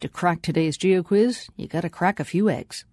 [0.00, 2.84] To crack today's Geo quiz, you gotta crack a few eggs.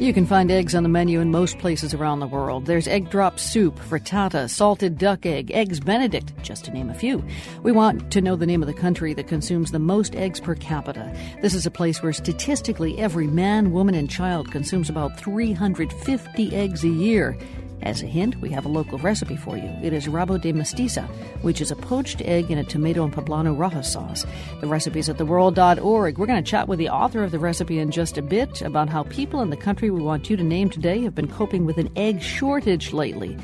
[0.00, 2.66] You can find eggs on the menu in most places around the world.
[2.66, 7.24] There's egg drop soup, frittata, salted duck egg, eggs benedict, just to name a few.
[7.62, 10.56] We want to know the name of the country that consumes the most eggs per
[10.56, 11.16] capita.
[11.40, 16.82] This is a place where statistically every man, woman, and child consumes about 350 eggs
[16.82, 17.38] a year.
[17.82, 19.70] As a hint, we have a local recipe for you.
[19.82, 21.06] It is rabo de mestiza,
[21.42, 24.24] which is a poached egg in a tomato and poblano roja sauce.
[24.60, 26.18] The recipe is at theworld.org.
[26.18, 28.88] We're going to chat with the author of the recipe in just a bit about
[28.88, 31.78] how people in the country we want you to name today have been coping with
[31.78, 33.36] an egg shortage lately.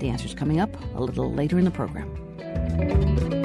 [0.00, 3.37] The answer's coming up a little later in the program.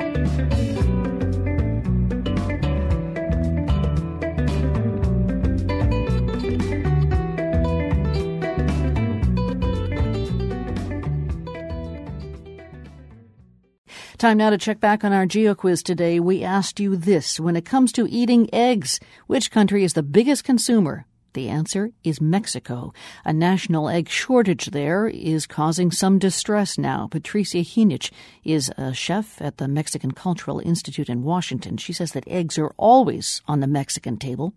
[14.24, 16.18] Time now to check back on our Geo quiz today.
[16.18, 20.46] We asked you this when it comes to eating eggs, which country is the biggest
[20.46, 21.06] consumer?
[21.34, 22.94] The answer is Mexico.
[23.26, 27.10] A national egg shortage there is causing some distress now.
[27.12, 28.12] Patricia Jinich
[28.46, 31.76] is a chef at the Mexican Cultural Institute in Washington.
[31.76, 34.54] She says that eggs are always on the Mexican table.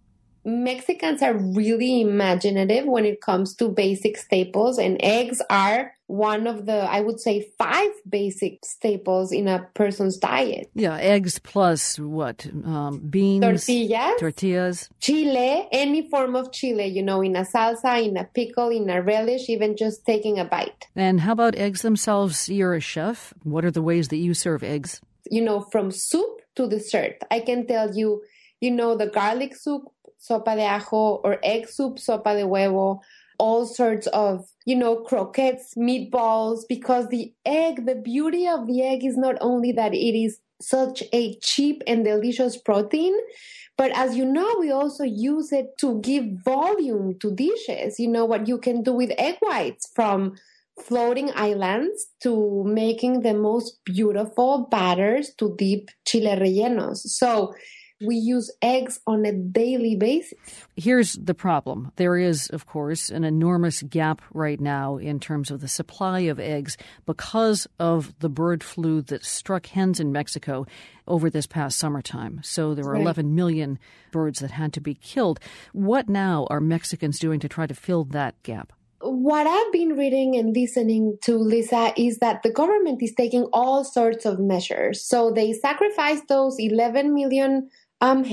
[0.46, 6.66] Mexicans are really imaginative when it comes to basic staples, and eggs are one of
[6.66, 10.70] the, I would say, five basic staples in a person's diet.
[10.72, 12.46] Yeah, eggs plus what?
[12.64, 18.16] Um, beans, tortillas, tortillas, chile, any form of chile, you know, in a salsa, in
[18.16, 20.86] a pickle, in a relish, even just taking a bite.
[20.94, 22.48] And how about eggs themselves?
[22.48, 23.34] You're a chef.
[23.42, 25.00] What are the ways that you serve eggs?
[25.28, 27.16] You know, from soup to dessert.
[27.32, 28.22] I can tell you,
[28.60, 29.82] you know, the garlic soup
[30.18, 33.00] sopa de ajo, or egg soup, sopa de huevo,
[33.38, 39.04] all sorts of, you know, croquettes, meatballs, because the egg, the beauty of the egg
[39.04, 43.14] is not only that it is such a cheap and delicious protein,
[43.76, 48.00] but as you know, we also use it to give volume to dishes.
[48.00, 50.34] You know what you can do with egg whites from
[50.80, 56.98] floating islands to making the most beautiful batters to deep chile rellenos.
[56.98, 57.54] So
[58.00, 60.38] we use eggs on a daily basis.
[60.76, 61.92] Here's the problem.
[61.96, 66.38] There is, of course, an enormous gap right now in terms of the supply of
[66.38, 66.76] eggs
[67.06, 70.66] because of the bird flu that struck hens in Mexico
[71.08, 72.40] over this past summertime.
[72.42, 73.02] So there were right.
[73.02, 73.78] 11 million
[74.12, 75.40] birds that had to be killed.
[75.72, 78.72] What now are Mexicans doing to try to fill that gap?
[79.00, 83.84] what I've been reading and listening to, Lisa, is that the government is taking all
[83.84, 85.04] sorts of measures.
[85.04, 87.70] So they sacrificed those 11 million
[88.00, 88.24] um,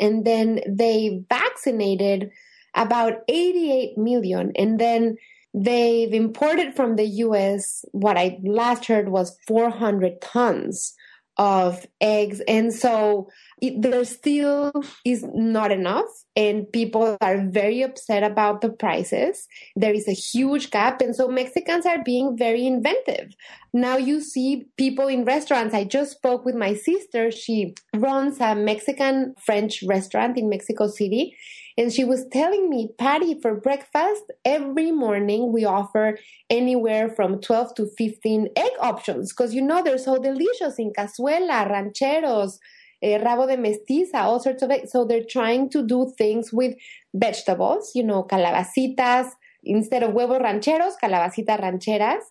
[0.00, 2.30] and then they vaccinated
[2.74, 5.16] about 88 million, and then
[5.54, 7.84] they've imported from the U.S.
[7.92, 10.94] what I last heard was 400 tons
[11.38, 12.40] of eggs.
[12.46, 14.72] And so it, there still
[15.04, 16.06] is not enough,
[16.36, 19.46] and people are very upset about the prices.
[19.76, 23.34] There is a huge gap, and so Mexicans are being very inventive.
[23.72, 25.74] Now you see people in restaurants.
[25.74, 27.30] I just spoke with my sister.
[27.30, 31.36] She runs a Mexican French restaurant in Mexico City.
[31.78, 36.18] And she was telling me, Pati, for breakfast, every morning we offer
[36.50, 41.68] anywhere from 12 to 15 egg options because you know they're so delicious in cazuela,
[41.70, 42.58] rancheros,
[43.02, 44.92] eh, rabo de mestiza, all sorts of eggs.
[44.92, 46.74] So they're trying to do things with
[47.14, 49.30] vegetables, you know, calabacitas,
[49.64, 52.22] instead of huevos rancheros, calabacitas rancheras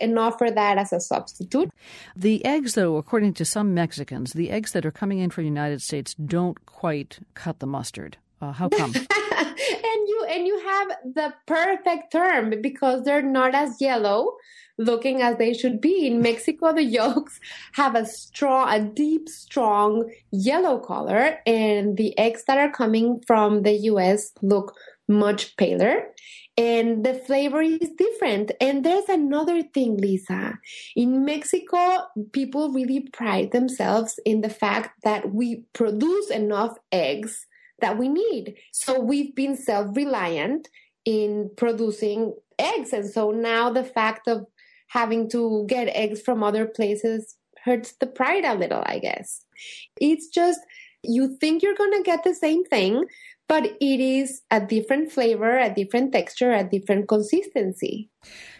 [0.00, 1.70] and offer that as a substitute.
[2.14, 5.48] The eggs, though, according to some Mexicans, the eggs that are coming in from the
[5.48, 8.18] United States don't quite cut the mustard.
[8.40, 8.92] Uh, how come?
[8.94, 14.36] and you and you have the perfect term because they're not as yellow
[14.78, 16.06] looking as they should be.
[16.06, 17.38] In Mexico, the yolks
[17.74, 23.62] have a strong, a deep, strong yellow color, and the eggs that are coming from
[23.62, 24.74] the US look
[25.06, 26.06] much paler.
[26.56, 28.52] And the flavor is different.
[28.60, 30.58] And there's another thing, Lisa.
[30.94, 37.46] In Mexico, people really pride themselves in the fact that we produce enough eggs
[37.80, 38.56] that we need.
[38.72, 40.68] So we've been self reliant
[41.04, 42.92] in producing eggs.
[42.92, 44.46] And so now the fact of
[44.88, 49.44] having to get eggs from other places hurts the pride a little, I guess.
[50.00, 50.60] It's just
[51.02, 53.04] you think you're going to get the same thing,
[53.50, 58.08] but it is a different flavor, a different texture, a different consistency.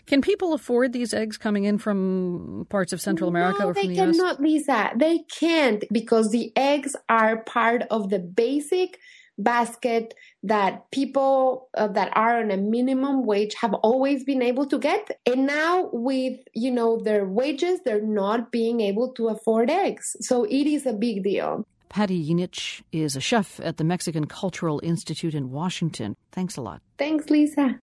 [0.07, 3.61] Can people afford these eggs coming in from parts of Central America?
[3.61, 4.91] No, or from they cannot, Lisa.
[4.97, 8.99] They can't because the eggs are part of the basic
[9.39, 14.79] basket that people uh, that are on a minimum wage have always been able to
[14.79, 20.15] get and now with you know their wages they're not being able to afford eggs
[20.21, 24.81] so it is a big deal Pati Jinich is a chef at the Mexican Cultural
[24.83, 26.17] Institute in Washington.
[26.31, 26.81] Thanks a lot.
[26.99, 27.81] Thanks, Lisa.